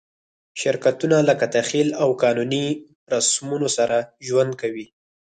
شرکتونه 0.61 1.17
له 1.27 1.33
تخیل 1.55 1.89
او 2.01 2.09
قانوني 2.23 2.65
رسمونو 3.13 3.67
سره 3.77 3.97
ژوند 4.27 4.51
کوي. 4.61 4.85